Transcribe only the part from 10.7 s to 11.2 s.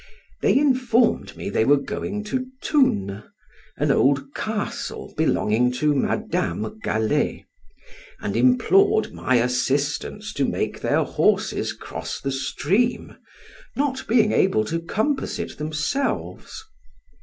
their